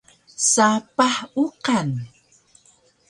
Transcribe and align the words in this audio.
Sapah 0.53 1.17
uqan 1.43 1.89